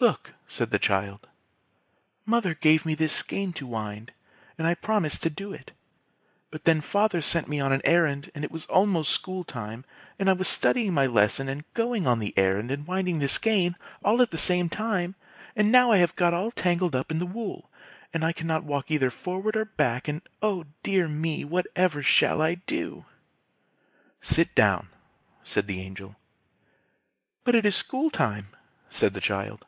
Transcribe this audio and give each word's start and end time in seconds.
"Look!" 0.00 0.34
said 0.46 0.70
the 0.70 0.78
child. 0.78 1.26
"Mother 2.24 2.54
gave 2.54 2.86
me 2.86 2.94
this 2.94 3.12
skein 3.12 3.52
to 3.54 3.66
wind, 3.66 4.12
and 4.56 4.64
I 4.64 4.76
promised 4.76 5.24
to 5.24 5.28
do 5.30 5.52
it. 5.52 5.72
But 6.52 6.62
then 6.62 6.80
father 6.80 7.20
sent 7.20 7.48
me 7.48 7.58
on 7.58 7.72
an 7.72 7.80
errand, 7.82 8.30
and 8.32 8.44
it 8.44 8.52
was 8.52 8.64
almost 8.66 9.10
school 9.10 9.42
time, 9.42 9.84
and 10.16 10.30
I 10.30 10.34
was 10.34 10.46
studying 10.46 10.94
my 10.94 11.06
lesson 11.08 11.48
and 11.48 11.64
going 11.74 12.06
on 12.06 12.20
the 12.20 12.32
errand 12.38 12.70
and 12.70 12.86
winding 12.86 13.18
the 13.18 13.26
skein, 13.26 13.74
all 14.04 14.22
at 14.22 14.30
the 14.30 14.38
same 14.38 14.68
time, 14.68 15.16
and 15.56 15.72
now 15.72 15.90
I 15.90 15.96
have 15.96 16.14
got 16.14 16.32
all 16.32 16.52
tangled 16.52 16.94
up 16.94 17.10
in 17.10 17.18
the 17.18 17.26
wool, 17.26 17.68
and 18.14 18.24
I 18.24 18.32
cannot 18.32 18.62
walk 18.62 18.92
either 18.92 19.10
forward 19.10 19.56
or 19.56 19.64
back, 19.64 20.06
and 20.06 20.22
oh! 20.40 20.66
dear 20.84 21.08
me, 21.08 21.44
what 21.44 21.66
ever 21.74 22.04
shall 22.04 22.40
I 22.40 22.54
do?" 22.54 23.04
"Sit 24.20 24.54
down!" 24.54 24.90
said 25.42 25.66
the 25.66 25.80
Angel. 25.80 26.14
"But 27.42 27.56
it 27.56 27.66
is 27.66 27.74
school 27.74 28.10
time!" 28.12 28.46
said 28.90 29.12
the 29.12 29.20
child. 29.20 29.64